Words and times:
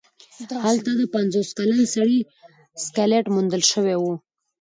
هلته 0.65 0.91
د 0.99 1.01
پنځوس 1.15 1.49
کلن 1.57 1.81
سړي 1.95 2.19
سکلیټ 2.85 3.25
موندل 3.35 3.63
شوی 3.71 3.95
و. 3.99 4.03